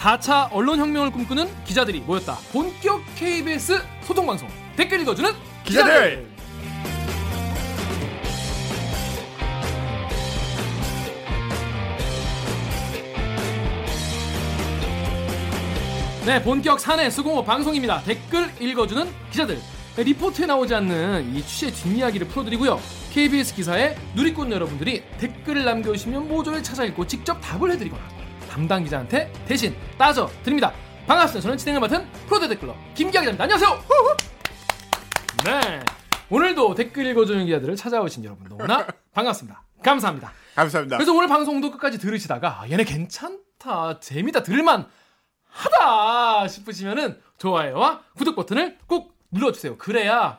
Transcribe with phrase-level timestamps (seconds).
[0.00, 2.38] 4차 언론혁명을 꿈꾸는 기자들이 모였다.
[2.52, 5.30] 본격 KBS 소통방송 댓글 읽어주는
[5.64, 6.26] 기자들!
[16.24, 18.02] 네, 본격 사내 수공업 방송입니다.
[18.02, 19.60] 댓글 읽어주는 기자들.
[19.96, 22.80] 네, 리포트에 나오지 않는 이 취재 뒷이야기를 풀어드리고요.
[23.12, 28.19] KBS 기사에 누리꾼 여러분들이 댓글을 남겨주시면 모조리 찾아 읽고 직접 답을 해드리거나
[28.60, 30.70] 담당 기자한테 대신 따져 드립니다.
[31.06, 31.42] 반갑습니다.
[31.42, 33.44] 저는 진행을 맡은 프로데 댓글러 김기아 기자입니다.
[33.44, 33.82] 안녕하세요.
[35.46, 35.82] 네,
[36.28, 39.62] 오늘도 댓글 읽어주는 기자들을 찾아오신 여러분 너무나 반갑습니다.
[39.82, 40.32] 감사합니다.
[40.54, 40.98] 감사합니다.
[40.98, 44.86] 그래서 오늘 방송도 끝까지 들으시다가 아, 얘네 괜찮다, 재미다, 들을만
[45.48, 49.78] 하다 싶으시면은 좋아요와 구독 버튼을 꼭 눌러주세요.
[49.78, 50.38] 그래야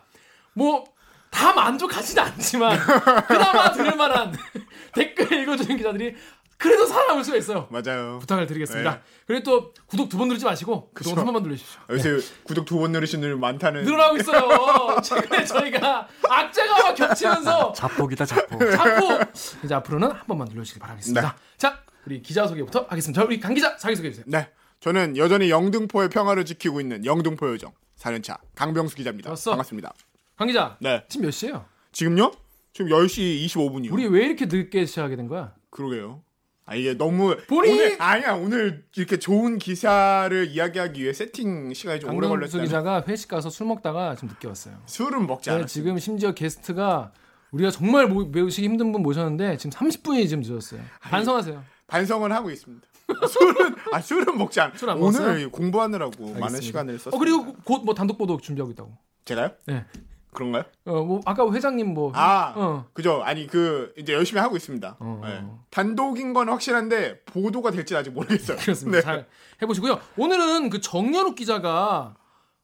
[0.54, 0.86] 뭐
[1.32, 2.78] 다 만족하진 않지만
[3.26, 4.38] 그나마 들을만한
[4.94, 6.14] 댓글 읽어주는 기자들이
[6.62, 7.68] 그래도 살아남을 수가 있어요.
[7.72, 8.20] 맞아요.
[8.20, 8.92] 부탁을 드리겠습니다.
[8.96, 9.02] 네.
[9.26, 11.16] 그리고 또 구독 두 번 누르지 마시고 구독 그쵸.
[11.20, 11.80] 한 번만 누르십시오.
[11.90, 13.84] 요새 구독 두 번 누르시는 분 많다는.
[13.84, 15.02] 늘어나고 있어요.
[15.02, 18.60] 최근에 저희가 악재가 막 겹치면서 자폭이다 자폭.
[18.72, 19.20] 자꾸
[19.64, 21.22] 이제 앞으로는 한 번만 눌러주시기 바라겠습니다.
[21.22, 21.28] 네.
[21.58, 23.22] 자, 우리 기자 소개부터 하겠습니다.
[23.22, 24.26] 자, 우리 강 기자 자기 소개해 주세요.
[24.28, 24.50] 네.
[24.80, 29.30] 저는 여전히 영등포의 평화를 지키고 있는 영등포 요정 4년차 강병수 기자입니다.
[29.32, 29.52] 왔어.
[29.52, 29.94] 반갑습니다.
[30.38, 31.04] 강 기자, 네.
[31.10, 31.66] 지금 몇 시예요?
[31.92, 32.32] 지금요?
[32.74, 33.92] 지금 10시 25분이요.
[33.94, 35.54] 우리 왜 이렇게 늦게 시작하게 된 거야?
[35.70, 36.24] 그러게요.
[36.66, 42.14] 아 이게 너무 본인- 오늘 아니야 오늘 이렇게 좋은 기사를 이야기하기 위해 세팅 시간이 좀
[42.16, 42.66] 오래 걸렸잖아요.
[42.66, 44.76] 기자가 회식 가서 술 먹다가 지금 늦게 왔어요.
[44.86, 45.68] 술은 먹지 네, 않았어요.
[45.68, 47.12] 지금 심지어 게스트가
[47.52, 50.82] 우리가 정말 모, 모시기 힘든 분 모셨는데 지금 30분이 지금 늦었어요.
[51.02, 51.64] 반성하세요.
[51.88, 52.88] 반성은 하고 있습니다.
[53.28, 54.72] 술은 아 술은 먹지 않.
[54.78, 55.52] 술안 오늘 먹었어요?
[55.52, 56.62] 공부하느라고 많은 알겠습니다.
[56.66, 57.16] 시간을 썼어요.
[57.16, 58.98] 어 그리고 곧 뭐 단독 보도 준비하고 있다고.
[59.26, 59.52] 제가요?
[59.66, 59.86] 네.
[60.34, 60.64] 그런가요?
[60.86, 62.86] 어 뭐 아까 회장님 뭐 아, 어.
[62.94, 63.22] 그죠.
[63.24, 64.96] 아니 그 이제 열심히 하고 있습니다.
[65.00, 65.22] 어.
[65.24, 65.44] 네.
[65.70, 68.58] 단독인 건 확실한데 보도가 될지 아직 모르겠어요.
[68.58, 68.98] 그렇습니다.
[69.00, 69.04] 네.
[69.04, 69.28] 잘
[69.62, 70.00] 해보시고요.
[70.18, 72.16] 오늘은 그 정연욱 기자가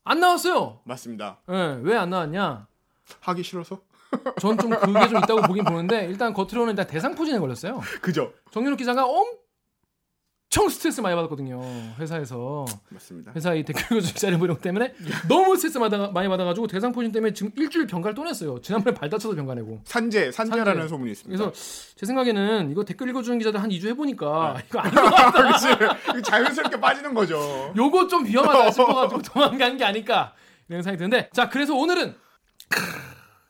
[0.03, 0.79] 안 나왔어요.
[0.85, 1.39] 맞습니다.
[1.49, 2.67] 예, 왜안 나왔냐?
[3.21, 3.81] 하기 싫어서.
[4.39, 7.81] 전 좀 그게 좀 있다고 보긴 보는데 일단 겉으로는 일단 대상포진에 걸렸어요.
[8.01, 8.31] 그죠.
[8.51, 9.25] 정연욱 기자가 엄
[10.49, 11.61] 청 스트레스 많이 받았거든요.
[11.99, 13.33] 회사에서 맞습니다.
[13.35, 14.93] 회사 이 댓글 교수 기자를 이런 것 때문에
[15.27, 18.61] 너무 스트레스 받아, 많이 받아가지고 대상 포진 때문에 지금 일주일 병가를 또 냈어요.
[18.61, 19.81] 지난번에 발 다쳐서 병가 내고.
[19.83, 20.87] 산재, 산재라는 산재.
[20.87, 21.43] 소문이 있습니다.
[21.43, 21.53] 그래서
[21.95, 25.51] 제 생각에는 이거 댓글 읽어주는 기자들 한 2주 해보니까 이거 아닌 것 같다.
[25.51, 26.21] 그치.
[26.23, 27.73] 자연스럽게 빠지는 거죠.
[27.75, 30.33] 요거 좀 위험하다 싶어가지고 도망간 게 아닐까
[30.69, 32.15] 이런 생각이 드는데 자 그래서 오늘은
[32.69, 32.81] 크,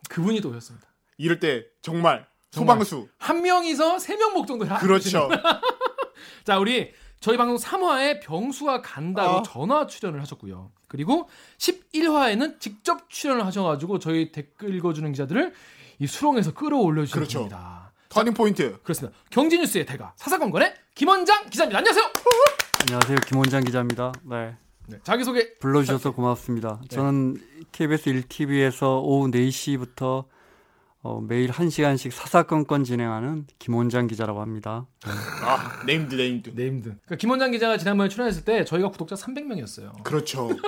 [0.09, 0.87] 그분이 또 오셨습니다.
[1.17, 2.25] 이럴 때 정말.
[2.49, 3.07] 소방수.
[3.19, 5.29] 한 명이서 세명 하고 그렇죠.
[6.43, 9.43] 자, 우리 저희 방송 3화에 병수가 간다고 어.
[9.43, 10.71] 전화 출연을 하셨고요.
[10.87, 15.53] 그리고 11화에는 직접 출연을 하셔가지고 저희 댓글 읽어주는 기자들을
[15.99, 17.25] 이 수렁에서 끌어올려 그렇죠.
[17.25, 17.91] 주셨습니다.
[18.09, 18.79] 터닝 포인트.
[18.83, 19.17] 그렇습니다.
[19.31, 21.79] 경제뉴스의 대가 사사건건의 김원장 기자입니다.
[21.79, 22.11] 안녕하세요.
[22.81, 24.13] 안녕하세요 김원장 기자입니다.
[24.23, 24.55] 네
[25.03, 26.79] 자기소개 불러주셔서 고맙습니다.
[26.89, 27.37] 저는
[27.71, 30.25] KBS 1TV에서 오후 4시부터
[31.07, 34.85] 어, 매일 1시간씩 사사건건 진행하는 김원장 기자라고 합니다.
[35.05, 36.51] 아, named, named.
[36.53, 36.83] named.
[36.89, 40.03] 그러니까 김원장 기자가 지난번에 출연했을 때 저희가 구독자 300명이었어요.
[40.03, 40.49] 그렇죠.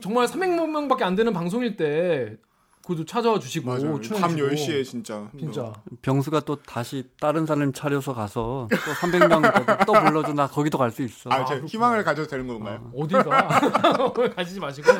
[0.00, 2.36] 정말 300명밖에 안 되는 방송일 때
[2.86, 3.98] 그도 찾아와 주시고 맞아요.
[4.20, 4.48] 밤 주시고.
[4.50, 5.28] 10시에 진짜.
[5.36, 5.72] 진짜
[6.02, 11.02] 병수가 또 다시 다른 사람 차려서 가서 또 300명 또 불러줘 나 거기도 갈 수
[11.02, 11.28] 있어.
[11.30, 12.88] 아, 제 희망을 가져도 되는 건가요?
[12.96, 13.24] 어디가
[14.36, 14.92] 가지지 마시고.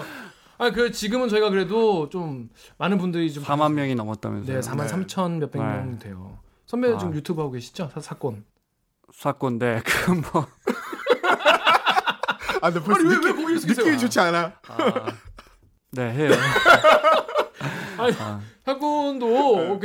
[0.59, 2.49] 아, 그 지금은 저희가 그래도 좀
[2.79, 4.61] 많은 분들이 좀 4만 명이 넘었다면서요.
[4.61, 4.87] 네, 4만 네.
[5.07, 5.69] 3천 몇백 네.
[5.69, 6.39] 명 돼요.
[6.67, 7.17] 선배 지금 아.
[7.17, 7.91] 유튜브 하고 계시죠?
[7.93, 8.45] 사, 사건.
[9.13, 9.81] 사건 네.
[9.85, 10.47] 그뭐
[12.61, 13.85] 아, 근데 벌써 아니, 왜- 느낌, 왜 쓰겠어요?
[13.87, 14.53] 느낌이 좋지 않아.
[15.91, 16.31] 네, 해요.
[17.99, 18.41] 아니, 아,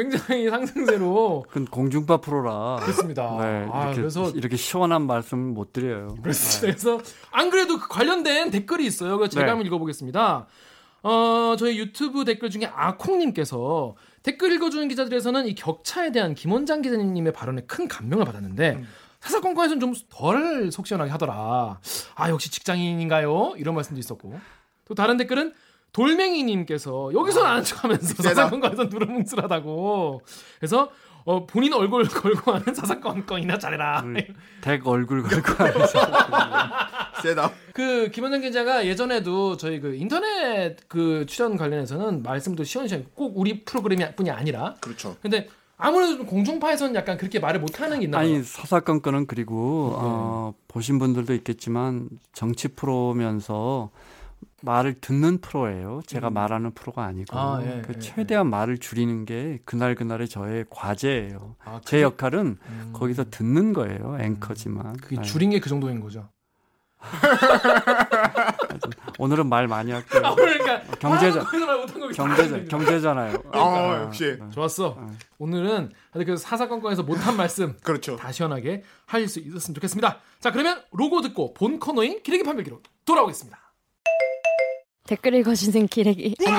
[0.09, 2.77] 굉장히 상승세로 그건 공중파 프로라.
[2.81, 3.37] 그렇습니다.
[3.39, 6.15] 네, 아, 이렇게, 그래서 이렇게 시원한 말씀 못 드려요.
[6.23, 6.99] 그래서
[7.31, 9.17] 안 그래도 그 관련된 댓글이 있어요.
[9.17, 9.49] 그래서 제가 네.
[9.51, 10.47] 한번 읽어보겠습니다.
[11.03, 17.61] 어, 저희 유튜브 댓글 중에 아콩님께서 댓글 읽어주는 기자들에서는 이 격차에 대한 김원장 기자님의 발언에
[17.67, 18.87] 큰 감명을 받았는데 음.
[19.21, 21.79] 사사건건에서는 좀 덜 속 시원하게 하더라.
[22.15, 23.53] 아 역시 직장인인가요?
[23.57, 24.39] 이런 말씀도 있었고
[24.85, 25.53] 또 다른 댓글은
[25.93, 28.21] 돌멩이님께서 여기서는 아는 척하면서.
[28.23, 30.21] 사사건건에서 누르뭉술하다고
[30.59, 30.89] 그래서
[31.25, 34.01] 어, 본인 얼굴 걸고 하는 사사건건이나 잘해라.
[34.05, 34.25] 우리
[34.61, 35.99] 댁 얼굴 걸고 하면서
[37.21, 37.51] 세다.
[37.73, 44.05] 그 김원장 기자가 예전에도 저희 그 인터넷 그 출연 관련해서는 말씀도 시원시원 꼭 우리 프로그램이
[44.15, 45.17] 뿐이 아니라 그렇죠.
[45.21, 48.27] 근데 아무래도 좀 공중파에서는 약간 그렇게 말을 못하는 게 있나 봐요.
[48.27, 50.07] 아니 사사건건은 그리고 네.
[50.07, 53.91] 어, 보신 분들도 있겠지만 정치 프로면서
[54.63, 56.01] 말을 듣는 프로예요.
[56.07, 56.33] 제가 음.
[56.33, 61.55] 말하는 프로가 아니고 아, 예, 그 예, 최대한 말을 줄이는 게 그날 그날의 저의 과제예요.
[61.63, 62.89] 아, 제 그게- 역할은 음.
[62.93, 64.17] 거기서 듣는 거예요.
[64.19, 64.97] 앵커지만.
[64.97, 65.21] 그게 네.
[65.21, 66.29] 줄인 게 그 정도인 거죠.
[69.19, 70.21] 오늘은 말 많이 할게요.
[70.25, 73.43] 아, 그러니까 경제자- 거기서 말 못한 거 경제자 경제잖아요.
[73.53, 74.37] 아, 역시.
[74.51, 74.87] 좋았어.
[74.97, 75.11] 어.
[75.37, 78.15] 오늘은 그 사사건건에서 못한 말씀 그렇죠.
[78.15, 80.19] 다 시원하게 할 수 있었으면 좋겠습니다.
[80.39, 83.59] 자, 그러면 로고 듣고 본 코너인 기레기 판별기로 돌아오겠습니다.
[85.07, 86.35] 댓글 읽어주는 기레기.
[86.45, 86.53] 아니.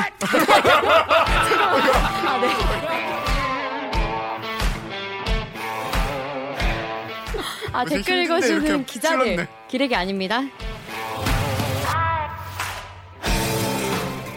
[7.72, 7.84] 아, 네.
[7.84, 9.24] 아, 댓글 읽어주는 기자들.
[9.24, 9.48] 찔렀네.
[9.68, 10.40] 기레기 아닙니다.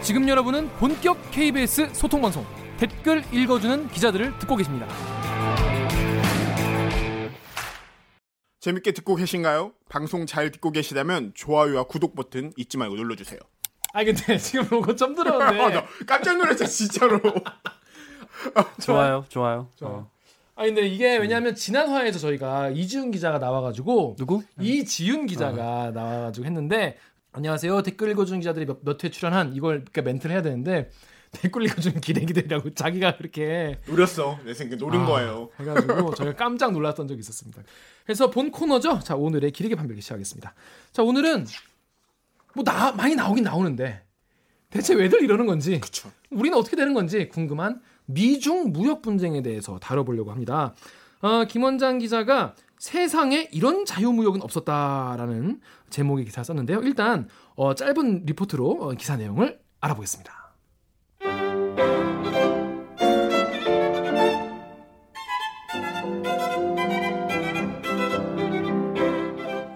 [0.02, 2.44] 지금 여러분은 본격 KBS 소통 방송
[2.76, 4.86] 댓글 읽어주는 기자들을 듣고 계십니다.
[8.60, 9.72] 재밌게 듣고 계신가요?
[9.88, 13.40] 방송 잘 듣고 계시다면 좋아요와 구독 버튼 잊지 말고 눌러주세요.
[13.92, 15.70] 아 근데 지금 로고 좀 아, 들었는데.
[15.74, 17.20] 나 깜짝 놀랐어 진짜로.
[18.82, 19.68] 좋아요, 좋아요.
[19.76, 19.94] 좋아요.
[19.94, 20.10] 어.
[20.54, 24.42] 아 근데 이게 왜냐하면 지난 화에서 저희가 이지훈 기자가 나와가지고 누구?
[24.60, 26.98] 이지훈 기자가 나와가지고 했는데
[27.32, 30.90] 안녕하세요 댓글 읽어주는 기자들이 몇회 출연한 이걸 그러니까 멘트를 해야 되는데
[31.32, 34.38] 댓글 읽어주는 기레기들이라고 자기가 그렇게 노렸어.
[34.44, 35.48] 내 생각에 노린 아, 거예요.
[35.58, 37.62] 해가지고 저희가 깜짝 놀랐던 적이 있었습니다.
[38.04, 39.00] 그래서 본 코너죠.
[39.00, 40.54] 자 오늘의 기레기 판별기 시작하겠습니다.
[40.92, 41.46] 자 오늘은
[42.54, 44.02] 뭐 나 많이 나오긴 나오는데
[44.70, 46.10] 대체 왜들 이러는 건지 그쵸.
[46.30, 50.74] 우리는 어떻게 되는 건지 궁금한 미중 무역 분쟁에 대해서 다뤄보려고 합니다.
[51.20, 55.60] 어, 김원장 기자가 세상에 이런 자유무역은 없었다라는
[55.90, 56.80] 제목의 기사를 썼는데요.
[56.82, 60.41] 일단 어, 짧은 리포트로 어, 기사 내용을 알아보겠습니다.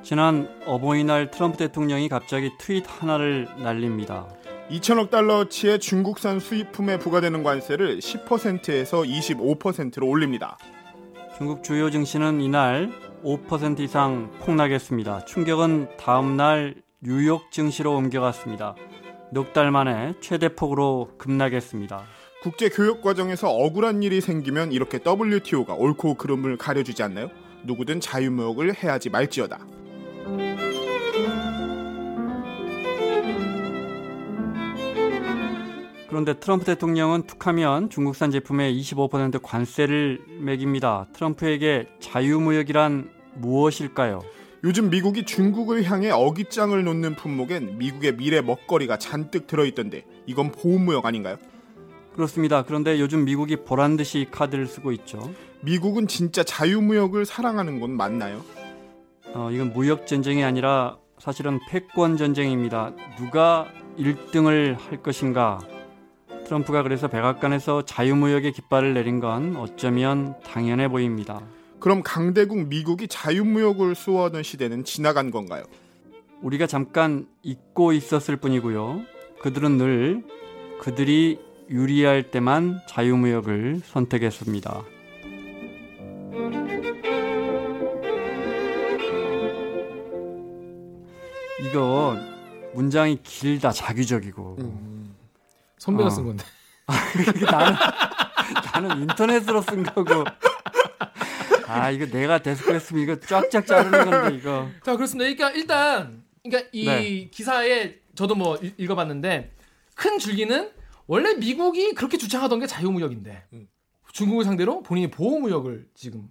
[0.07, 4.29] 지난 어버이날 트럼프 대통령이 갑자기 트윗 하나를 날립니다.
[4.71, 10.59] 2천억 달러치의 중국산 수입품에 부과되는 관세를 10%에서 25%로 올립니다.
[11.37, 12.93] 중국 주요 증시는 이날
[13.25, 15.25] 5% 이상 폭락했습니다.
[15.25, 18.77] 충격은 다음 날 뉴욕 증시로 옮겨갔습니다.
[19.33, 22.05] 넉 달 만에 최대 폭으로 급락했습니다.
[22.45, 27.29] 국제 교육 과정에서 억울한 일이 생기면 이렇게 WTO가 옳고 그름을 가려주지 않나요?
[27.65, 29.67] 누구든 자유무역을 해야지 말지어다.
[36.17, 41.09] 그런데 트럼프 대통령은 툭하면 중국산 제품에 25% 관세를 매깁니다.
[41.13, 44.23] 트럼프에게 자유무역이란 무엇일까요?
[44.65, 51.37] 요즘 미국이 중국을 향해 어깃장을 놓는 품목엔 미국의 미래 먹거리가 잔뜩 들어있던데 이건 보호무역 아닌가요?
[52.15, 52.63] 그렇습니다.
[52.63, 55.35] 그런데 요즘 미국이 보란 듯이 카드를 쓰고 있죠.
[55.61, 58.43] 미국은 진짜 자유무역을 사랑하는 건 맞나요?
[59.35, 62.95] 어, 이건 무역 전쟁이 아니라 사실은 패권 전쟁입니다.
[63.19, 63.69] 누가
[63.99, 65.59] 1등을 할 것인가?
[66.47, 71.41] 트럼프가 그래서 백악관에서 자유무역의 깃발을 내린 건 어쩌면 당연해 보입니다.
[71.81, 75.65] 그럼 강대국 미국이 자유무역을 수호하던 시대는 지나간 건가요?
[76.43, 79.03] 우리가 잠깐 잊고 있었을 뿐이고요.
[79.41, 80.25] 그들은 늘
[80.81, 84.85] 그들이 유리할 때만 자유무역을 선택했습니다.
[91.69, 92.17] 이거
[92.75, 94.96] 문장이 길다 자기적이고
[95.79, 96.11] 선배가 어.
[96.11, 96.45] 쓴 건데.
[97.51, 97.75] 나는
[98.73, 100.25] 나는 인터넷으로 쓴 거고
[101.67, 105.25] 아 이거 내가 데스크 했으면 이거 쫙쫙 자르는 건데 이거 자 그렇습니다.
[105.35, 107.29] 그러니까 일단 그러니까 이 네.
[107.31, 109.53] 기사에 저도 뭐 읽- 읽어봤는데
[109.97, 110.71] 큰 줄기는
[111.09, 113.69] 원래 미국이 그렇게 주창하던 게 자유무역인데 음.
[114.13, 116.29] 중국을 상대로 본인이 보호무역을 지금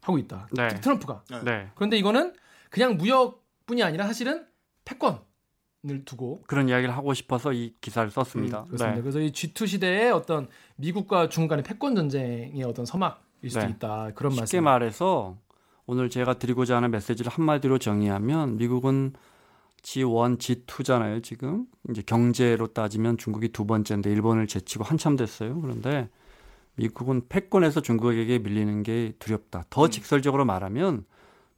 [0.00, 0.48] 하고 있다.
[0.52, 0.68] 네.
[0.80, 1.24] 트럼프가.
[1.44, 2.32] 네 그런데 이거는
[2.70, 4.46] 그냥 무역뿐이 아니라 사실은
[4.84, 5.18] 패권
[5.88, 8.64] 을 두고 그런 이야기를 하고 싶어서 이 기사를 썼습니다.
[8.64, 8.96] 그렇습니다.
[8.96, 9.00] 네.
[9.00, 13.70] 그래서 이 G2 시대의 어떤 미국과 중국 간의 패권 전쟁의 어떤 서막일 수도 네.
[13.70, 14.10] 있다.
[14.14, 14.64] 그런 쉽게 말씀.
[14.64, 15.36] 말해서
[15.86, 19.12] 오늘 제가 드리고자 하는 메시지를 한마디로 정의하면 미국은
[19.82, 21.66] G1, G2잖아요, 지금.
[21.88, 25.60] 이제 경제로 따지면 중국이 두 번째인데 일본을 제치고 한참 됐어요.
[25.60, 26.08] 그런데
[26.74, 29.64] 미국은 패권에서 중국에게 밀리는 게 두렵다.
[29.70, 31.04] 더 직설적으로 말하면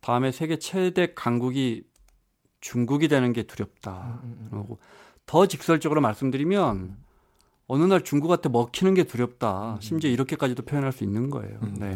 [0.00, 1.85] 다음에 세계 최대 강국이
[2.61, 4.21] 중국이 되는 게 두렵다.
[4.23, 4.49] 음, 음, 음.
[4.50, 4.79] 그리고
[5.27, 6.97] 더 직설적으로 말씀드리면
[7.67, 9.77] 어느 날 중국한테 먹히는 게 두렵다.
[9.81, 11.59] 심지어 이렇게까지도 표현할 수 있는 거예요.
[11.62, 11.77] 음.
[11.79, 11.91] 네.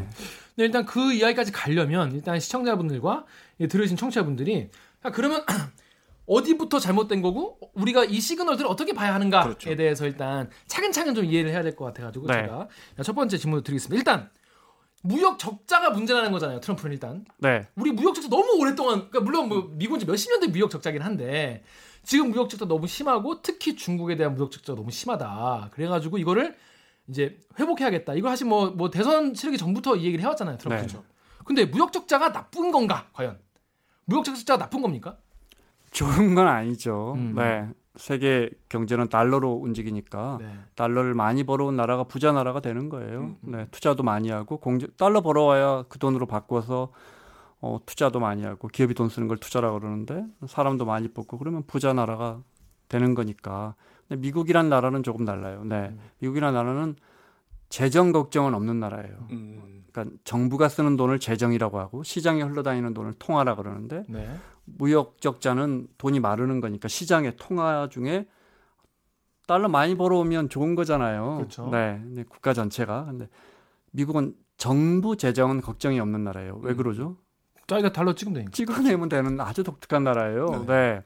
[0.56, 3.24] 네, 일단 그 이야기까지 가려면 일단 시청자분들과
[3.58, 4.68] 이 들으신 청취자분들이
[5.04, 5.44] 야, 그러면
[6.26, 9.74] 어디부터 잘못된 거고 우리가 이 시그널들을 어떻게 봐야 하는가에 그렇죠.
[9.74, 12.34] 대해서 일단 차근차근 좀 이해를 해야 될 것 같아가지고 네.
[12.42, 12.68] 제가
[13.02, 13.98] 첫 번째 질문을 드리겠습니다.
[13.98, 14.30] 일단
[15.02, 16.60] 무역 적자가 문제라는 거잖아요.
[16.60, 17.66] 트럼프는 일단 네.
[17.74, 21.64] 우리 무역 적자 너무 오랫동안 그러니까 물론 뭐 미국은 이제 몇십 년대 무역 적자긴 한데
[22.04, 25.70] 지금 무역 적자 너무 심하고 특히 중국에 대한 무역 적자가 너무 심하다.
[25.72, 26.56] 그래 가지고 이거를
[27.08, 28.14] 이제 회복해야겠다.
[28.14, 30.56] 이거 사실 뭐, 뭐 대선 치르기 전부터 이 얘기를 해 왔잖아요.
[30.58, 30.86] 트럼프는.
[30.86, 31.00] 네.
[31.44, 33.38] 근데 무역 적자가 나쁜 건가 과연?
[34.04, 35.16] 무역 적자가 나쁜 겁니까?
[35.90, 37.14] 좋은 건 아니죠.
[37.16, 37.34] 음.
[37.36, 37.68] 네.
[37.96, 40.54] 세계 경제는 달러로 움직이니까 네.
[40.74, 43.20] 달러를 많이 벌어온 나라가 부자 나라가 되는 거예요.
[43.20, 46.90] 음, 네, 투자도 많이 하고 공제, 달러 벌어와야 그 돈으로 바꿔서
[47.60, 51.92] 어, 투자도 많이 하고 기업이 돈 쓰는 걸 투자라 그러는데 사람도 많이 뽑고 그러면 부자
[51.92, 52.40] 나라가
[52.88, 53.74] 되는 거니까.
[54.08, 55.62] 근데 미국이란 나라는 조금 달라요.
[55.64, 56.00] 네, 음.
[56.18, 56.96] 미국이란 나라는
[57.68, 59.26] 재정 걱정은 없는 나라예요.
[59.30, 59.71] 음.
[59.92, 64.34] 그러니까 정부가 쓰는 돈을 재정이라고 하고 시장에 흘러다니는 돈을 통화라 그러는데 네.
[64.64, 68.26] 무역 적자는 돈이 마르는 거니까 시장의 통화 중에
[69.46, 71.36] 달러 많이 벌어오면 좋은 거잖아요.
[71.36, 71.68] 그렇죠.
[71.70, 73.28] 네, 국가 전체가 근데
[73.90, 76.60] 미국은 정부 재정은 걱정이 없는 나라예요.
[76.62, 76.76] 왜 음.
[76.76, 77.16] 그러죠?
[77.66, 78.50] 자기가 달러 찍으면 되니까.
[78.52, 80.46] 찍어내면 되는 아주 독특한 나라예요.
[80.46, 80.66] 네.
[80.66, 81.04] 네.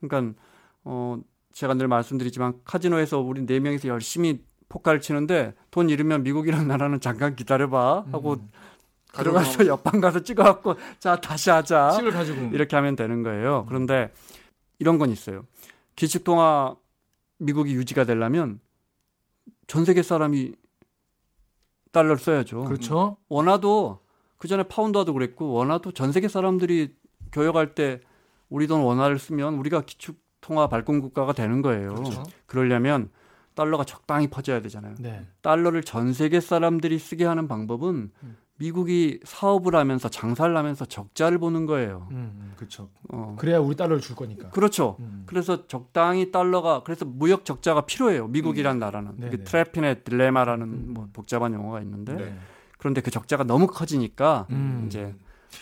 [0.00, 0.38] 그러니까
[0.84, 1.18] 어
[1.52, 7.36] 제가 늘 말씀드리지만 카지노에서 우리 네 명이서 열심히 포카를 치는데 돈 잃으면 미국이라는 나라는 잠깐
[7.36, 8.48] 기다려봐 하고 음.
[9.12, 11.90] 들어가서 옆방 가서 찍어갖고 자 다시 하자.
[12.54, 13.66] 이렇게 하면 되는 거예요.
[13.68, 14.12] 그런데
[14.78, 15.44] 이런 건 있어요.
[15.96, 16.76] 기축통화
[17.38, 18.60] 미국이 유지가 되려면
[19.66, 20.54] 전 세계 사람이
[21.90, 22.64] 달러를 써야죠.
[22.64, 23.16] 그렇죠.
[23.28, 23.98] 원화도
[24.38, 26.94] 그 전에 파운드화도 그랬고 원화도 전 세계 사람들이
[27.32, 28.00] 교역할 때
[28.48, 31.94] 우리 돈 원화를 쓰면 우리가 기축 통화 발권 국가가 되는 거예요.
[31.94, 32.22] 그렇죠.
[32.46, 33.10] 그러려면
[33.60, 34.94] 달러가 적당히 퍼져야 되잖아요.
[34.98, 35.26] 네.
[35.42, 38.36] 달러를 전 세계 사람들이 쓰게 하는 방법은 음.
[38.56, 42.08] 미국이 사업을 하면서 장사를 하면서 적자를 보는 거예요.
[42.10, 42.88] 음, 음, 그렇죠.
[43.10, 43.36] 어.
[43.38, 44.48] 그래야 우리 달러를 줄 거니까.
[44.48, 44.96] 그렇죠.
[45.00, 45.24] 음.
[45.26, 48.28] 그래서 적당히 달러가 그래서 무역 적자가 필요해요.
[48.28, 49.30] 미국이란 나라는 네네.
[49.30, 50.94] 그 트래피넷 딜레마라는 음.
[50.94, 52.38] 뭐 복잡한 용어가 있는데 네.
[52.78, 54.84] 그런데 그 적자가 너무 커지니까 음.
[54.86, 55.14] 이제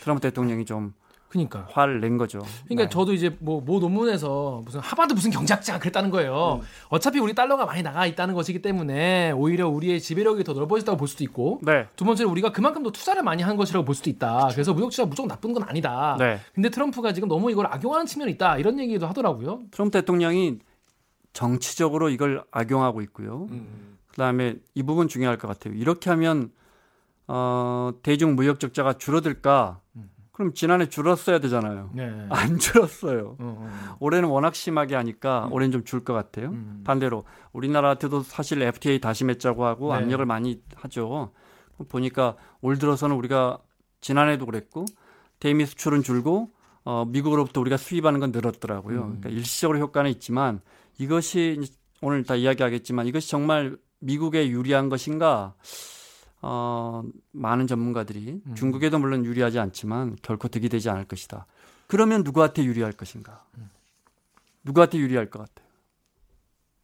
[0.02, 0.92] 트럼프 대통령이 좀
[1.28, 1.66] 그러니까.
[1.70, 2.40] 화를 낸 거죠.
[2.64, 2.88] 그러니까 네.
[2.88, 6.61] 저도 이제 뭐, 모 논문에서 무슨 하버드 무슨 경제학자가 그랬다는 거예요.
[6.62, 6.66] 음.
[6.88, 11.25] 어차피 우리 달러가 많이 나가 있다는 것이기 때문에 오히려 우리의 지배력이 더 넓어졌다고 볼 수도
[11.25, 14.49] 있고 네, 두 번째로 우리가 그만큼 더 투자를 많이 한 것이라고 볼 수도 있다.
[14.52, 16.16] 그래서 무역주가 무조건 나쁜 건 아니다.
[16.18, 16.40] 네.
[16.54, 18.58] 근데 트럼프가 지금 너무 이걸 악용하는 측면이 있다.
[18.58, 19.61] 이런 얘기도 하더라고요.
[19.70, 20.58] 트럼프 대통령이
[21.35, 23.49] 정치적으로 이걸 악용하고 있고요.
[23.50, 23.99] 음.
[24.11, 25.75] 그다음에 이 부분 중요할 것 같아요.
[25.75, 26.50] 이렇게 하면
[27.26, 29.80] 어, 대중 무역 적자가 줄어들까?
[29.97, 30.11] 음.
[30.38, 31.90] 그럼 지난해 줄었어야 되잖아요.
[31.95, 32.26] 네.
[32.30, 33.37] 안 줄었어요.
[33.40, 33.97] 어, 어.
[33.99, 36.50] 올해는 워낙 심하게 하니까 올해는 좀 줄 것 같아요.
[36.50, 36.83] 음.
[36.85, 39.99] 반대로 우리나라한테도 사실 FTA 다시 맺자고 하고 네.
[39.99, 41.33] 압력을 많이 하죠.
[41.88, 43.59] 보니까 올 들어서는 우리가
[44.00, 44.85] 지난해도 그랬고
[45.40, 46.52] 대미 수출은 줄고
[46.85, 48.97] 어, 미국으로부터 우리가 수입하는 건 늘었더라고요.
[49.00, 49.07] 음.
[49.18, 50.61] 그러니까 일시적으로 효과는 있지만
[50.99, 51.61] 이것이
[52.00, 55.54] 오늘 다 이야기하겠지만 이것이 정말 미국에 유리한 것인가?
[56.40, 57.02] 어,
[57.33, 58.54] 많은 전문가들이 음.
[58.54, 61.47] 중국에도 물론 유리하지 않지만 결코 득이 되지 않을 것이다.
[61.87, 63.45] 그러면 누구한테 유리할 것인가?
[63.57, 63.71] 음.
[64.62, 65.66] 누구한테 유리할 것 같아요?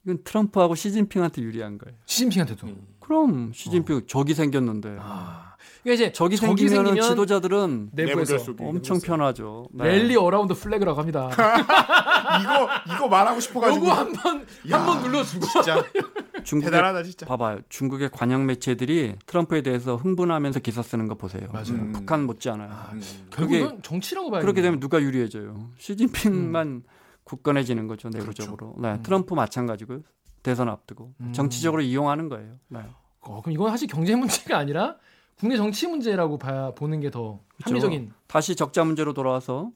[0.05, 1.97] 이건 트럼프하고 시진핑한테 유리한 거예요.
[2.05, 2.69] 시진핑한테도.
[3.01, 5.01] 그럼 시진핑 적이 생겼는데 어.
[5.01, 5.44] 아.
[5.85, 8.37] 그러니까 이제 적이 적이 생기면 생기면 지도자들은 내부에서.
[8.61, 9.67] 엄청 편하죠.
[9.73, 9.85] 네.
[9.85, 11.29] rally around flag라고 합니다.
[12.43, 14.79] 이거 이거 말하고 싶어가지고 요거 한번 야.
[14.79, 15.85] 한번 눌러주고 진짜
[16.43, 17.27] 중국의 대단하다 진짜.
[17.27, 17.61] 봐봐요.
[17.69, 21.49] 중국의 관영 매체들이 트럼프에 대해서 흥분하면서 기사 쓰는 거 보세요.
[21.53, 21.69] 맞아요.
[21.73, 21.93] 음.
[21.93, 22.71] 북한 못지않아요.
[22.93, 23.03] 음.
[23.31, 24.63] 결국은 정치라고 봐야 그렇게.
[24.63, 25.71] 되면 누가 유리해져요?
[25.79, 26.83] 시진핑만
[27.25, 28.75] 굳건해지는 거죠 내부적으로.
[28.79, 29.03] 네, 음.
[29.03, 30.01] 트럼프 마찬가지고요.
[30.43, 31.33] 대선 앞두고 음.
[31.33, 32.53] 정치적으로 이용하는 거예요.
[32.69, 32.81] 네.
[33.21, 34.97] 어, 그럼 이건 사실 경제 문제가 아니라
[35.39, 37.41] 국내 정치 문제라고 봐 보는 게 더.
[37.63, 38.13] 합리적인.
[38.27, 39.71] 다시 적자 문제로 돌아와서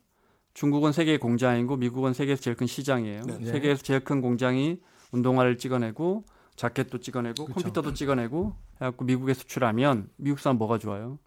[0.54, 3.22] 중국은 세계의 공장이고 미국은 세계에서 제일 큰 시장이에요.
[3.22, 3.44] 네.
[3.44, 4.80] 세계에서 제일 큰 공장이
[5.12, 6.24] 운동화를 찍어내고
[6.56, 7.54] 자켓도 찍어내고 그쵸.
[7.54, 11.18] 컴퓨터도 찍어내고 해갖고 미국에 수출하면 미국 사람 뭐가 좋아요?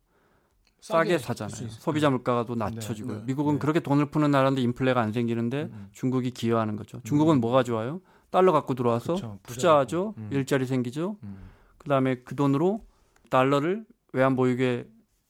[0.82, 1.70] 싸게 사잖아요.
[1.70, 3.60] 소비자 물가가 또 낮춰지고 네, 네, 미국은 네.
[3.60, 5.90] 그렇게 돈을 푸는 나라인데 인플레가 안 생기는데 음.
[5.94, 7.00] 중국이 기여하는 거죠.
[7.04, 8.02] 중국은 뭐가 좋아요?
[8.32, 10.16] 달러 갖고 들어와서 그쵸, 투자하죠.
[10.18, 10.30] 음.
[10.32, 11.18] 일자리 생기죠.
[11.24, 11.38] 음.
[11.78, 12.84] 그다음에 그 돈으로
[13.30, 14.86] 달러를 외환 보유고에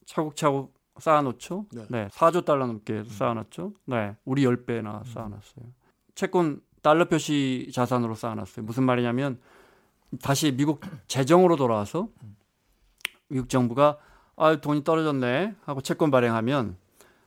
[0.06, 1.66] 차곡차곡 쌓아놓죠.
[1.72, 1.86] 네.
[1.88, 2.08] 네.
[2.08, 3.72] 4조 달러 넘게 쌓아놨죠.
[3.86, 5.64] 네, 우리 10배나 쌓아놨어요.
[6.14, 8.64] 채권 달러 표시 자산으로 쌓아놨어요.
[8.64, 9.40] 무슨 말이냐면
[10.20, 12.08] 다시 미국 재정으로 돌아와서
[13.28, 13.98] 미국 정부가
[14.36, 16.76] 아 돈이 떨어졌네 하고 채권 발행하면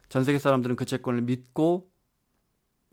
[0.09, 1.89] 전 세계 사람들은 그 채권을 믿고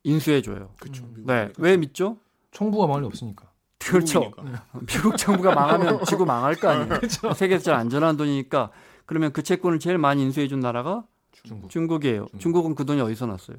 [0.04, 0.74] 인수해 줘요.
[0.80, 1.04] 그렇죠.
[1.04, 1.24] 음.
[1.26, 2.18] 네, 왜 믿죠?
[2.52, 3.51] 청부가 망할 리 없으니까.
[3.90, 4.32] 그렇죠.
[4.86, 7.00] 미국 정부가 망하면 지구 망할 거 아니에요.
[7.34, 8.70] 세계에서 제일 안전한 돈이니까
[9.06, 11.70] 그러면 그 채권을 제일 많이 인수해 준 나라가 중국.
[11.70, 12.26] 중국이에요.
[12.30, 12.40] 중국.
[12.40, 13.56] 중국 은 그 돈이 어디서 났어요?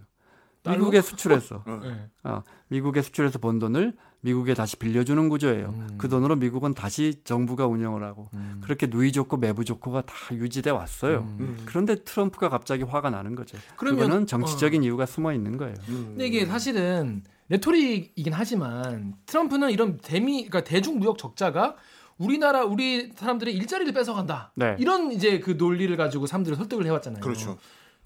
[0.63, 0.77] 달러?
[0.77, 1.79] 미국에 수출해서 어.
[1.83, 2.09] 네.
[2.23, 5.67] 어, 미국에 수출해서 번 돈을 미국에 다시 빌려주는 구조예요.
[5.75, 5.95] 음.
[5.97, 8.61] 그 돈으로 미국은 다시 정부가 운영을 하고 음.
[8.63, 11.27] 그렇게 누이 좋고 매부 좋고가 다 유지돼 왔어요.
[11.41, 11.57] 음.
[11.65, 13.57] 그런데 트럼프가 갑자기 화가 나는 거죠.
[13.75, 15.75] 그러면- 그거는 정치적인 이유가 숨어 있는 거예요.
[15.89, 16.05] 음.
[16.11, 21.75] 근데 이게 사실은 레토릭이긴 하지만 트럼프는 이런 대미 그러니까 대중 무역 적자가
[22.17, 24.51] 우리나라 우리 사람들의 일자리를 뺏어간다.
[24.55, 24.75] 네.
[24.79, 27.21] 이런 이제 그 논리를 가지고 사람들을 설득을 해왔잖아요.
[27.21, 27.57] 그렇죠.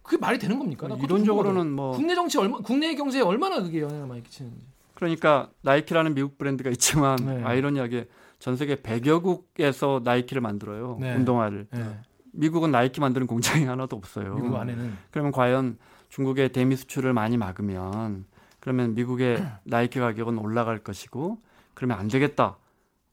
[0.01, 0.87] 그게 말이 되는 겁니까?
[0.87, 1.71] 나 그것도 이론적으로는.
[1.71, 4.61] 뭐 국내 정치 얼마 국내 경제에 얼마나 그게 영향을 많이 끼치는지.
[4.93, 7.43] 그러니까 나이키라는 미국 브랜드가 있지만 네.
[7.43, 8.07] 아이러니하게
[8.39, 10.97] 전 세계 100여 국에서 나이키를 만들어요.
[10.99, 11.15] 네.
[11.15, 11.67] 운동화를.
[11.71, 11.99] 네.
[12.31, 14.35] 미국은 나이키 만드는 공장이 하나도 없어요.
[14.35, 15.77] 미국 안에는 그러면 과연
[16.09, 18.25] 중국의 대미 수출을 많이 막으면
[18.67, 21.37] 그러면 미국의 나이키 가격은 올라갈 것이고
[21.73, 22.57] 그러면 안 되겠다.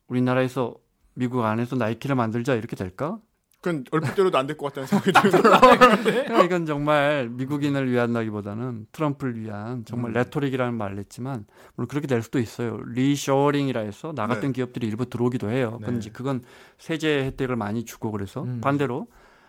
[0.09, 0.75] 우리나라에서
[1.15, 3.21] 미국 안에서 나이키를 만들자 이렇게 될까?
[3.61, 5.61] 그건 얼핏 들어도 안 될 것 같다는 생각이 들어요.
[5.79, 10.15] 그러니까 이건 정말 미국인을 위한다기보다는 트럼프를 위한 정말 음.
[10.15, 11.47] 레토릭이라는 말을 했지만
[11.77, 12.81] 물론 그렇게 될 수도 있어요.
[12.89, 14.53] reshoring이라 해서 나 같은 네.
[14.55, 15.79] 기업들이 일부 들어오기도 해요.
[15.87, 15.97] 네.
[15.97, 16.43] 이제 그건
[16.79, 18.61] 세제 혜택을 많이 주고 그래서 음.
[18.61, 19.07] 반대로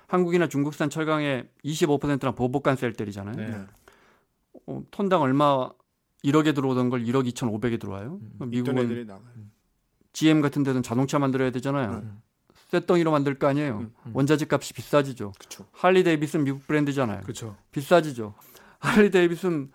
[0.07, 3.35] 한국이나 중국산 철강에 25%나 보복관세를 때리잖아요.
[3.35, 3.65] 네.
[4.67, 5.69] 어, 톤당 얼마
[6.25, 8.19] 1억에 들어오던 걸 1억 2,500에 들어와요.
[8.41, 8.49] 음.
[8.49, 9.33] 미국은 애들이 나가요.
[10.13, 12.01] GM 같은 데는 자동차 만들어야 되잖아요.
[12.03, 12.21] 음.
[12.71, 13.77] 쇳덩이로 만들 거 아니에요.
[13.77, 14.11] 음, 음.
[14.15, 15.33] 원자재 값이 비싸지죠.
[15.37, 15.65] 그렇죠.
[15.71, 17.21] 할리 데이비슨 미국 브랜드잖아요.
[17.21, 17.55] 그렇죠.
[17.71, 18.33] 비싸지죠.
[18.79, 19.71] 할리 데이비슨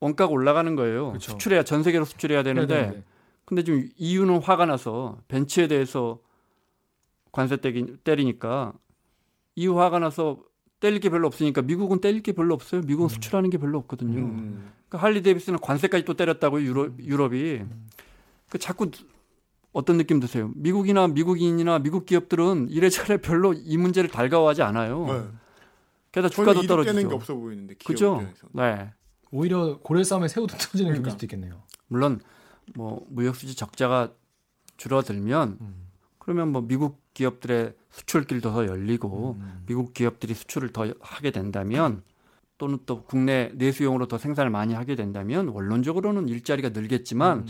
[0.00, 1.12] 원가가 올라가는 거예요.
[1.12, 1.32] 그쵸.
[1.32, 3.04] 수출해야 전 세계로 수출해야 되는데 네, 네, 네.
[3.44, 6.18] 근데 지금 EU는 화가 나서 벤츠에 대해서
[7.32, 8.72] 관세 때기, 때리니까
[9.56, 10.42] EU 화가 나서
[10.84, 12.82] 때릴 게 별로 없으니까 미국은 때릴 게 별로 없어요.
[12.82, 13.08] 미국은 음.
[13.08, 14.18] 수출하는 게 별로 없거든요.
[14.18, 14.70] 음.
[14.86, 17.62] 그러니까 할리 데이비슨은 관세까지 또 때렸다고 유럽, 유럽이.
[18.50, 18.90] 그 자꾸
[19.72, 20.52] 어떤 느낌 드세요?
[20.54, 25.06] 미국이나 미국인이나 미국 기업들은 이래저래 별로 이 문제를 달가워하지 않아요.
[25.06, 25.22] 네.
[26.12, 27.14] 게다가 주가도 이득되는 게 떨어지죠.
[27.14, 28.16] 없어 보이는데 그죠?
[28.20, 28.46] 입장에서.
[28.52, 28.92] 네.
[29.30, 31.08] 오히려 고래 싸움에 새우등 터지는 그러니까.
[31.08, 31.62] 게 수도 있겠네요.
[31.88, 32.20] 물론
[32.74, 34.12] 뭐 무역 수지 적자가
[34.76, 35.88] 줄어들면 음.
[36.18, 39.62] 그러면 뭐 미국 기업들의 수출길도 더 열리고 음.
[39.66, 42.02] 미국 기업들이 수출을 더 하게 된다면
[42.58, 47.46] 또는 또 국내 내수용으로 더 생산을 많이 하게 된다면 원론적으로는 일자리가 늘겠지만 음.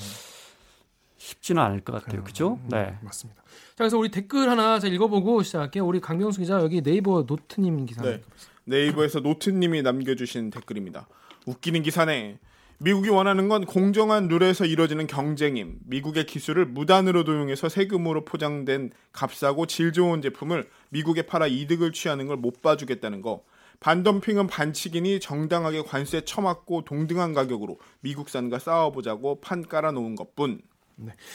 [1.17, 2.23] 쉽지는 않을 것 같아요.
[2.25, 2.59] 그죠?
[2.65, 2.99] 음, 네.
[3.01, 3.43] 맞습니다.
[3.43, 5.87] 자, 그래서 우리 댓글 하나 제가 읽어보고 시작할게요.
[5.87, 8.03] 우리 강병수 기자 여기 네이버 노트님 기사.
[8.03, 8.21] 네.
[8.65, 11.09] 네이버에서 노트님이 남겨주신 댓글입니다.
[11.47, 12.39] 웃기는 기사네.
[12.85, 15.79] 미국이 원하는 건 공정한 룰에서 이루어지는 경쟁임.
[15.87, 22.37] 미국의 기술을 무단으로 도용해서 세금으로 포장된 값싸고 질 좋은 제품을 미국에 팔아 이득을 취하는 걸
[22.37, 23.43] 못 봐주겠다는 거.
[23.81, 30.61] 반덤핑은 반칙이니 정당하게 관세 처맞고 동등한 가격으로 미국산과 싸워보자고 판 깔아놓은 것뿐.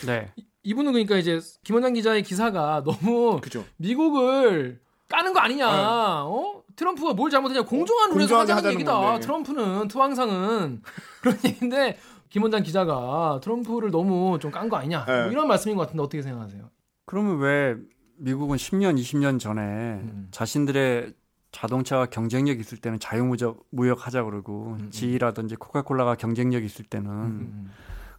[0.06, 0.32] 네.
[0.62, 3.66] 이분은 그러니까 이제 김원장 기자의 기사가 너무 그죠?
[3.78, 6.26] 미국을 까는 거 아니냐?
[6.26, 6.62] 어?
[6.80, 7.64] 트럼프가 뭘 잘못했냐?
[7.64, 8.94] 공정한 룰에서 하자는 하자는 얘기다.
[8.98, 9.20] 건데.
[9.26, 10.82] 트럼프는 투항상은
[11.22, 11.98] 그런 얘기인데
[12.30, 15.04] 김원장 기자가 트럼프를 너무 좀 깐 거 아니냐?
[15.06, 15.24] 네.
[15.24, 16.70] 뭐 이런 말씀인 것 같은데 어떻게 생각하세요?
[17.06, 17.76] 그러면 왜
[18.18, 20.28] 미국은 10년, 20년 전에 음.
[20.32, 21.14] 자신들의
[21.52, 24.92] 자동차가 경쟁력 있을 때는 자유무역 무역 하자 그러고 음, 음.
[24.92, 27.72] 지라든지 코카콜라가 경쟁력 있을 때는 음.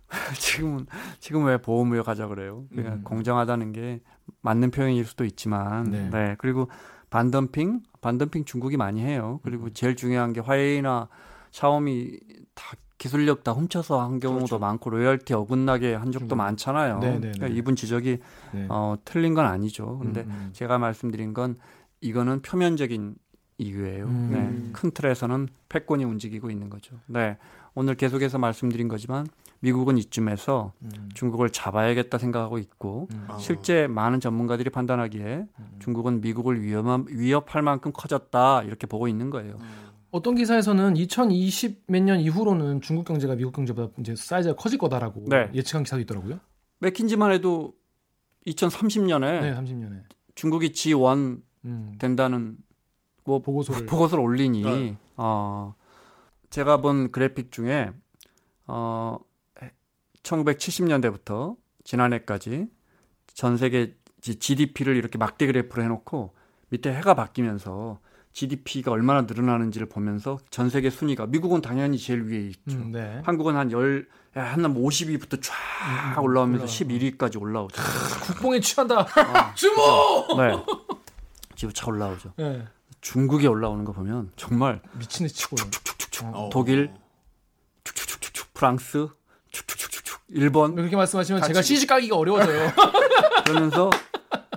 [0.39, 0.87] 지금은
[1.21, 2.65] 지금 왜 보호무역 하자 그래요?
[2.77, 3.03] 음.
[3.05, 4.01] 공정하다는 게
[4.43, 6.11] 맞는 표현일 수도 있지만 네.
[6.11, 6.35] 네.
[6.39, 6.69] 그리고
[7.11, 9.41] 반덤핑 반덤핑 중국이 많이 해요.
[9.43, 9.71] 그리고 음.
[9.75, 11.09] 제일 중요한 게 화웨이나
[11.51, 12.19] 샤오미
[12.55, 14.59] 다 기술력 다 훔쳐서 한 경우도 그렇죠.
[14.59, 16.37] 많고 로열티 어긋나게 한 적도.
[16.37, 16.99] 많잖아요.
[16.99, 17.33] 네, 네, 네.
[17.33, 18.19] 그러니까 이분 지적이
[18.53, 18.67] 네.
[18.69, 19.99] 어, 틀린 건 아니죠.
[19.99, 20.51] 근데 음, 음.
[20.53, 21.57] 제가 말씀드린 건
[22.03, 23.15] 이거는 표면적인
[23.59, 24.05] 이유예요.
[24.05, 24.31] 음.
[24.33, 26.97] 네, 큰 틀에서는 패권이 움직이고 있는 거죠.
[27.07, 27.39] 네,
[27.75, 29.27] 오늘 계속해서 말씀드린 거지만
[29.61, 31.09] 미국은 이쯤에서 음.
[31.15, 33.25] 중국을 잡아야겠다 생각하고 있고 음.
[33.29, 33.39] 아.
[33.39, 35.47] 실제 많은 전문가들이 판단하기에
[35.81, 39.59] 중국은 미국을 위험한, 위협할 만큼 커졌다 이렇게 보고 있는 거예요.
[40.11, 45.51] 어떤 기사에서는 2020 몇 년 이후로는 중국 경제가 미국 경제보다 이제 사이즈가 커질 거다라고 네.
[45.55, 46.41] 예측한 기사도 있더라고요.
[46.81, 47.75] 맥킨지만 해도
[48.47, 50.03] 2030년에 네, 30년에.
[50.35, 51.93] 중국이 G1 음.
[51.99, 52.57] 된다는
[53.25, 54.97] 뭐 보고서를 보고서를 올리니 네.
[55.17, 55.75] 어
[56.49, 57.91] 제가 본 그래픽 중에
[58.67, 59.19] 어
[60.23, 62.69] 1970년대부터 지난해까지
[63.35, 66.35] 전 세계 GDP를 이렇게 막대 그래프로 해놓고
[66.69, 68.01] 밑에 해가 바뀌면서
[68.33, 72.77] GDP가 얼마나 늘어나는지를 보면서 전 세계 순위가 미국은 당연히 제일 위에 있죠.
[72.77, 73.21] 음, 네.
[73.25, 77.19] 한국은 한 열, 한 50위부터 쫙 음, 올라오면서 올라가고.
[77.19, 77.83] 11위까지 올라오죠.
[78.27, 79.01] 국뽕에 취한다.
[79.01, 79.07] 어,
[79.57, 80.37] 주모.
[80.39, 80.53] 네.
[81.57, 82.35] 지금 차 올라오죠.
[82.37, 82.65] 네.
[83.01, 85.57] 중국이 올라오는 거 보면 정말 미친 듯이 치고.
[85.57, 86.51] 축축축축 어.
[86.53, 86.93] 독일
[87.83, 89.09] 축축축축축 프랑스
[89.51, 89.80] 축축
[90.31, 91.43] 축축축 일본 그렇게 말씀하시면.
[91.43, 92.71] 제가 시집 가기가 어려워져요.
[93.47, 93.91] 그러면서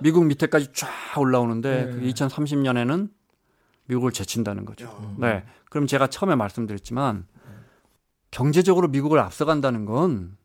[0.02, 1.92] 미국 밑에까지 쫙 올라오는데 네.
[1.92, 3.10] 그 2030년에는
[3.86, 4.86] 미국을 제친다는 거죠.
[4.86, 5.16] 야.
[5.18, 5.44] 네.
[5.70, 7.26] 그럼 제가 처음에 말씀드렸지만
[8.32, 10.38] 경제적으로 미국을 앞서간다는 건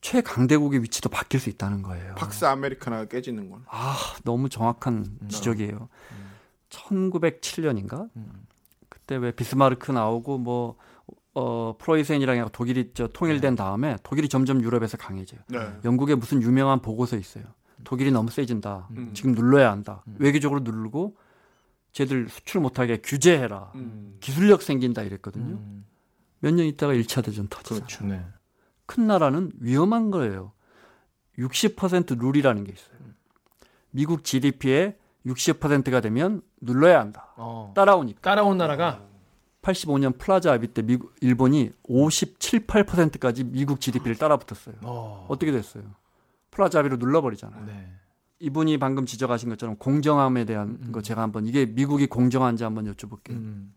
[0.00, 2.14] 최강대국의 위치도 바뀔 수 있다는 거예요.
[2.16, 3.64] 박스 아메리카나가 깨지는 건.
[3.68, 5.88] 아, 너무 정확한 지적이에요.
[6.68, 8.10] 1907년인가?
[8.90, 10.76] 그때 왜 비스마르크 나오고 뭐
[11.34, 15.40] 어, 프로이센이랑 독일이 저 통일된 다음에 독일이 점점 유럽에서 강해져요.
[15.48, 15.58] 네.
[15.84, 17.44] 영국에 무슨 유명한 보고서 있어요.
[17.82, 18.88] 독일이 너무 세진다.
[18.92, 19.10] 음.
[19.14, 20.04] 지금 눌러야 한다.
[20.18, 21.16] 외교적으로 누르고
[21.92, 23.72] 쟤들 수출 못하게 규제해라.
[23.74, 24.16] 음.
[24.20, 25.56] 기술력 생긴다 이랬거든요.
[25.56, 25.84] 음.
[26.38, 27.86] 몇년 있다가 1차 대전 터지잖아요.
[27.86, 28.06] 그렇죠.
[28.06, 28.24] 네.
[28.86, 30.52] 큰 나라는 위험한 거예요.
[31.38, 32.96] 60% 룰이라는 게 있어요.
[33.90, 37.32] 미국 GDP의 60%가 되면 눌러야 한다.
[37.36, 37.72] 어.
[37.74, 38.20] 따라오니까.
[38.20, 39.02] 따라온 나라가
[39.64, 44.76] 85년 플라자 합의 때 미국, 일본이 57, 8%까지 미국 GDP를 따라붙었어요.
[44.82, 45.26] 어.
[45.28, 45.82] 어떻게 됐어요?
[46.50, 47.66] 플라자 합의로 눌러버리잖아요.
[47.66, 47.92] 네.
[48.40, 50.92] 이분이 방금 지적하신 것처럼 공정함에 대한 음.
[50.92, 53.30] 거 제가 한번 이게 미국이 공정한지 한번 여쭤볼게요.
[53.30, 53.74] 음.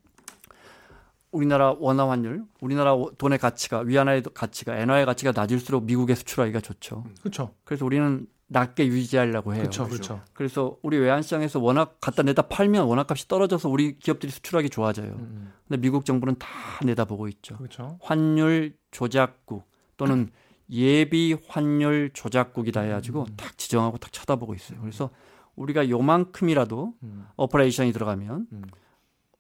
[1.31, 7.05] 우리나라 원화 환율, 우리나라 돈의 가치가 위안화의 가치가 엔화의 가치가 낮을수록 미국에 수출하기가 좋죠.
[7.21, 7.53] 그렇죠.
[7.63, 9.61] 그래서 우리는 낮게 유지하려고 해요.
[9.61, 9.85] 그렇죠.
[9.85, 10.13] 그렇죠.
[10.15, 10.25] 그렇죠.
[10.33, 15.11] 그래서 우리 외환시장에서 원화 갖다 내다 팔면 원화값이 떨어져서 우리 기업들이 수출하기 좋아져요.
[15.11, 15.53] 음.
[15.67, 16.47] 근데 미국 정부는 다
[16.85, 17.57] 내다보고 있죠.
[17.57, 17.97] 그렇죠.
[18.01, 19.63] 환율 조작국
[19.97, 20.29] 또는
[20.71, 23.35] 예비 환율 조작국이다 해가지고 음.
[23.35, 24.79] 딱 지정하고 딱 쳐다보고 있어요.
[24.79, 25.09] 그래서
[25.55, 27.27] 우리가 요만큼이라도 음.
[27.35, 28.61] operation이 들어가면 음.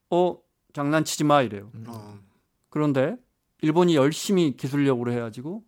[0.09, 0.37] 어
[0.73, 1.71] 장난치지 마 이래요.
[1.87, 2.19] 어.
[2.69, 3.15] 그런데
[3.61, 5.63] 일본이 열심히 기술력으로 해가지고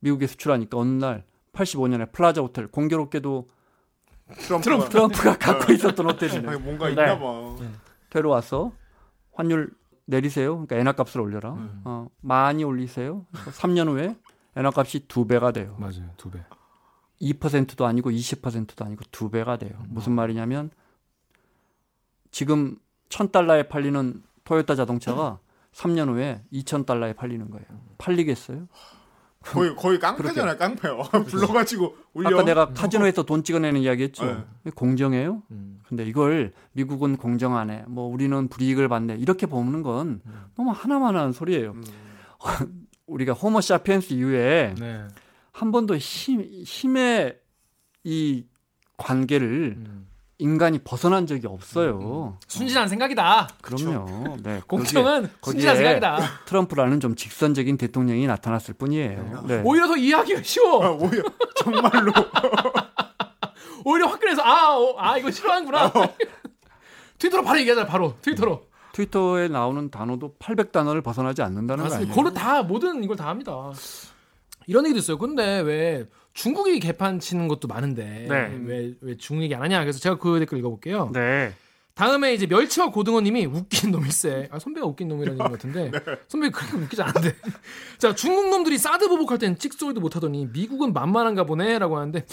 [0.00, 1.24] 미국에 수출하니까 어느 날
[1.58, 3.48] 85년에 플라자 호텔 공교롭게도
[4.38, 6.56] 트럼프가 트럼프가 갖고 있었던 호텔이네.
[6.58, 6.90] 뭔가 네.
[6.92, 7.56] 있나 봐.
[8.10, 8.72] 데려와서
[9.32, 9.70] 환율
[10.04, 10.52] 내리세요.
[10.54, 11.52] 그러니까 엔화 값을 올려라.
[11.54, 11.82] 음.
[11.84, 13.26] 어, 많이 올리세요.
[13.32, 14.16] 그래서 3년 후에
[14.56, 15.76] 엔화 값이 두 배가 돼요.
[15.78, 16.10] 맞아요.
[16.16, 16.40] 두 배.
[17.20, 19.72] 2%도 아니고 20%도 아니고 두 배가 돼요.
[19.80, 19.86] 음.
[19.90, 20.70] 무슨 말이냐면
[22.30, 22.76] 지금
[23.08, 25.40] 1000달러에 팔리는 토요타 자동차가
[25.72, 27.66] 3년 후에 2000달러에 팔리는 거예요.
[27.98, 28.68] 팔리겠어요?
[29.52, 31.02] 거의 거의 깡패잖아요, 깡패요.
[31.28, 32.28] 불러가지고 올려.
[32.28, 34.46] 아까 내가 카지노에서 돈 찍어내는 이야기 했죠.
[34.62, 34.70] 네.
[34.74, 35.42] 공정해요?
[35.50, 35.80] 음.
[35.88, 37.84] 근데 이걸 미국은 공정하네.
[37.88, 39.16] 뭐 우리는 불이익을 받네.
[39.16, 40.20] 이렇게 보는 건
[40.56, 41.72] 너무 하나만한 소리예요.
[41.72, 41.84] 음.
[43.06, 45.04] 우리가 호모 사피엔스 이후에 네.
[45.52, 47.38] 한 번도 힘, 힘의
[48.04, 48.44] 이
[48.96, 50.06] 관계를 음.
[50.38, 52.38] 인간이 벗어난 적이 없어요.
[52.46, 53.48] 순진한 생각이다.
[53.60, 54.36] 그럼요.
[54.42, 54.60] 네.
[54.68, 56.18] 공정은 거기에 순진한 생각이다.
[56.46, 59.44] 트럼프라는 좀 직선적인 대통령이 나타났을 뿐이에요.
[59.48, 59.62] 네.
[59.64, 60.84] 오히려 더 이해하기가 쉬워.
[60.84, 61.24] 아, 오히려
[61.58, 62.12] 정말로
[63.84, 65.92] 오히려 화끈해서 아, 어, 아 이거 싫어하는구나.
[67.18, 68.62] 트위터로 바로 얘기하자 바로 트위터로.
[68.92, 71.96] 트위터에 나오는 단어도 800단어를 벗어나지 않는다는 거 맞습니다.
[72.12, 72.14] 아니에요?
[72.14, 73.72] 그걸로 다 모든 이걸 다 합니다.
[74.66, 75.18] 이런 얘기도 있어요.
[75.18, 76.06] 근데 왜
[76.38, 78.60] 중국이 개판 치는 것도 많은데 네.
[78.64, 79.80] 왜, 왜 중국 얘기 안 하냐?
[79.80, 81.10] 그래서 제가 그 댓글 읽어볼게요.
[81.12, 81.52] 네.
[81.94, 84.48] 다음에 이제 멸치와 고등어님이 웃긴 놈일세.
[84.52, 85.90] 아 선배가 웃긴 놈이라는 것 같은데
[86.28, 87.34] 선배 그렇게 웃기지 않은데.
[87.98, 92.24] 자 중국 놈들이 사드 보복할 땐 찍소리도 못하더니 미국은 만만한가 보네라고 하는데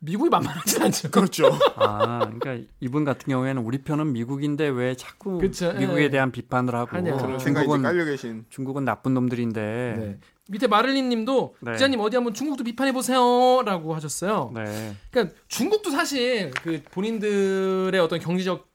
[0.00, 1.10] 미국이 만만하지 않죠.
[1.10, 1.50] 그렇죠.
[1.76, 6.10] 아, 그러니까 이분 같은 경우에는 우리 편은 미국인데 왜 자꾸 그쵸, 미국에 예.
[6.10, 7.36] 대한 비판을 하고 하냐.
[7.38, 8.44] 중국은 깔려 계신.
[8.48, 9.60] 중국은 나쁜 놈들인데.
[9.98, 10.18] 네.
[10.48, 11.72] 밑에 마를린님도 네.
[11.72, 14.50] 기자님 어디 한번 중국도 비판해 보세요라고 하셨어요.
[14.54, 14.96] 네.
[15.10, 18.69] 그러니까 중국도 사실 그 본인들의 어떤 경제적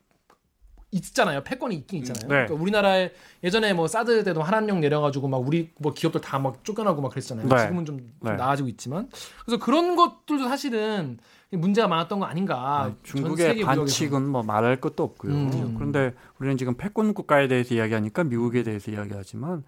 [0.96, 1.44] 있잖아요.
[1.44, 2.24] 패권이 있긴 있잖아요.
[2.24, 2.28] 네.
[2.48, 3.12] 그러니까 우리나라에
[3.44, 7.48] 예전에 뭐 사드 때도 한한령 내려가지고 막 우리 뭐 기업들 다 막 쫓겨나고 막 그랬잖아요.
[7.48, 7.58] 네.
[7.62, 8.36] 지금은 좀, 좀 네.
[8.36, 9.10] 나아지고 있지만
[9.46, 11.18] 그래서 그런 것들도 사실은
[11.52, 12.94] 문제가 많았던 거 아닌가.
[13.04, 13.66] 전 중국의 무역에서.
[13.68, 15.32] 반칙은 뭐 말할 것도 없고요.
[15.34, 15.74] 음.
[15.76, 19.64] 그런데 우리는 지금 패권 국가에 대해서 이야기하니까 미국에 대해서 이야기하지만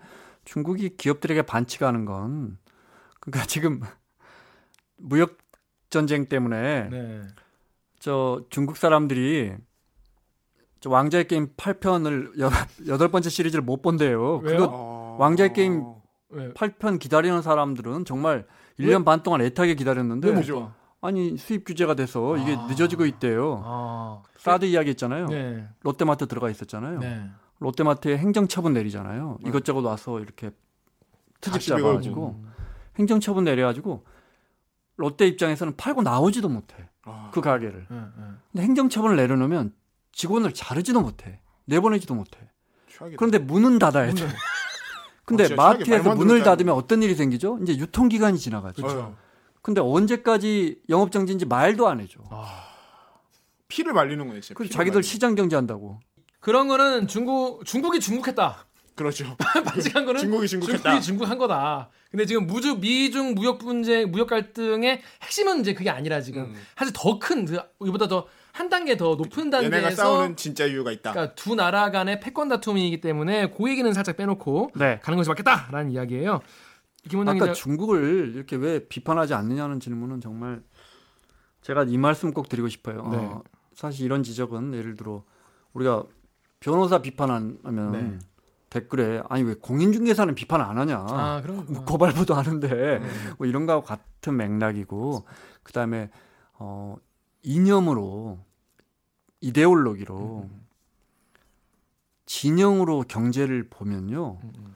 [0.46, 2.58] 중국이 기업들에게 반칙하는 건
[3.20, 3.82] 그러니까 지금
[4.98, 5.38] 무역
[5.90, 7.22] 전쟁 때문에 네.
[8.00, 9.54] 저 중국 사람들이
[10.80, 12.50] 저 왕자의 게임 8편을 여,
[12.88, 14.38] 여덟 번째 시리즈를 못 본대요.
[14.38, 14.58] 왜요?
[14.58, 15.18] 그거 어...
[15.20, 15.84] 왕자의 게임
[16.30, 16.52] 왜?
[16.54, 18.46] 8편 기다리는 사람들은 정말
[18.80, 20.34] 1년 반 동안 애타게 기다렸는데.
[20.34, 20.74] 봐?
[21.02, 22.68] 아니 수입 규제가 돼서 이게 아.
[22.68, 23.62] 늦어지고 있대요.
[23.64, 24.24] 아.
[24.38, 25.28] 사드 이야기 했잖아요.
[25.28, 25.68] 네.
[25.84, 27.00] 롯데마트 들어가 있었잖아요.
[27.00, 27.30] 네.
[27.60, 29.40] 롯데마트에 행정처분 내리잖아요.
[29.46, 30.52] 이것저것 와서 이렇게
[31.42, 32.44] 트집 다시 잡아가지고
[32.98, 34.04] 행정처분 내려가지고
[34.98, 37.88] 롯데 입장에서는 팔고 나오지도 못해 아, 그 가게를.
[37.90, 37.98] 네.
[37.98, 38.24] 네.
[38.52, 39.74] 근데 행정처분을 내려놓으면
[40.12, 42.40] 직원을 자르지도 못해 내보내지도 못해.
[42.90, 43.18] 최악이다.
[43.18, 44.28] 그런데 문은 닫아야 돼.
[45.26, 46.42] 근데 어, 마트에서 문을.
[46.44, 47.60] 닫으면 어떤 일이 생기죠?
[47.62, 48.88] 이제 유통기간이 지나가죠.
[48.88, 49.18] 어,
[49.62, 52.20] 근데 언제까지 영업정지인지 말도 안 해줘.
[53.68, 54.58] 피를 말리는 거예요, 진짜.
[54.64, 56.00] 자기들 말리는 시장 경제한다고.
[56.40, 58.56] 그런 거는 중국 중국이 중국했다.
[58.56, 58.68] 거.
[58.96, 59.36] 그렇죠.
[59.66, 60.82] 반칙한 거는 중국이 중국했다.
[60.82, 61.90] 중국이 중국한 거다.
[62.10, 66.56] 근데 지금 무주 미중 무역 분쟁 무역 갈등의 핵심은 이제 그게 아니라 지금 음.
[66.78, 71.12] 사실 더큰 그, 이보다 더 한 단계 더 높은 얘네가 단계에서 싸우는 진짜 이유가 있다.
[71.12, 75.00] 그러니까 두 나라 간의 패권 다툼이기 때문에 그 얘기는 살짝 빼놓고 네.
[75.04, 76.40] 가는 것이 맞겠다라는 이야기예요.
[77.08, 80.64] 김원장 아까 기자 중국을 이렇게 왜 비판하지 않느냐는 질문은 정말
[81.62, 83.08] 제가 이 말씀 꼭 드리고 싶어요.
[83.12, 83.18] 네.
[83.18, 83.44] 어,
[83.76, 85.24] 사실 이런 지적은 예를 들어
[85.74, 86.06] 우리가
[86.60, 88.20] 변호사 비판하면 네.
[88.72, 91.06] 댓글에 아니 왜 공인중개사는 비판 안 하냐?
[91.08, 93.08] 아 그런 뭐 고발부도 하는데 네.
[93.38, 95.28] 뭐 이런 거하고 같은 맥락이고
[95.62, 96.10] 그다음에
[96.54, 96.96] 어
[97.44, 98.47] 이념으로
[99.42, 100.66] 이데올로기로 음,
[102.26, 104.76] 진영으로 경제를 보면요 음,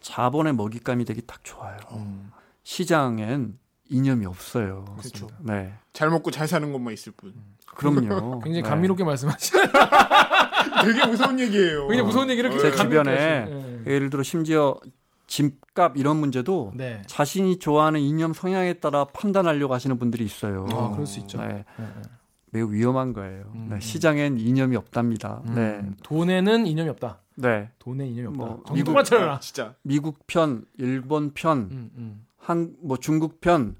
[0.00, 1.76] 자본의 먹잇감이 되기 딱 좋아요.
[1.92, 2.30] 음.
[2.62, 3.58] 시장엔
[3.90, 4.84] 이념이 없어요.
[4.98, 5.28] 그렇죠.
[5.40, 7.34] 네, 잘 먹고 잘 사는 것만 있을 뿐.
[7.66, 8.40] 그럼요.
[8.44, 8.68] 굉장히 네.
[8.68, 9.62] 감미롭게 말씀하시네.
[10.84, 11.88] 되게 무서운 얘기예요.
[11.88, 13.82] 굉장히 무서운 얘기를 어, 굉장히 제 주변에 하시네.
[13.86, 14.78] 예를 들어 심지어
[15.26, 17.02] 집값 이런 문제도 네.
[17.06, 20.66] 자신이 좋아하는 이념 성향에 따라 판단하려고 하시는 분들이 있어요.
[20.70, 21.38] 아, 그럴 수 있죠.
[21.38, 22.02] 네, 네, 네.
[22.50, 23.44] 매우 위험한 거예요.
[23.54, 23.68] 음.
[23.70, 25.42] 네, 시장엔 이념이 없답니다.
[25.46, 27.18] 네, 음, 돈에는 이념이 없다.
[27.36, 27.70] 네.
[27.78, 28.38] 돈에 이념이 없다.
[28.38, 29.34] 뭐, 똑바로 차려라.
[29.34, 29.74] 아, 진짜.
[29.82, 32.26] 미국 편, 일본 편, 음, 음.
[32.38, 33.76] 한 뭐 중국 편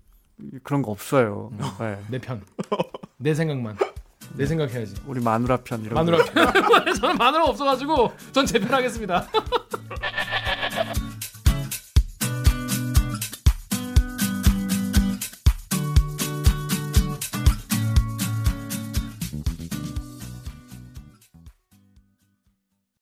[0.62, 1.50] 그런 거 없어요.
[1.52, 1.59] 음.
[1.81, 1.98] 네.
[2.11, 2.42] 내 편.
[3.16, 3.76] 내 생각만.
[4.37, 4.94] 내 생각해야지.
[5.07, 6.24] 우리 마누라 편 이런 마누라 거.
[6.33, 6.94] 편.
[7.00, 9.26] 저는 마누라 없어가지고 전 제 편 하겠습니다.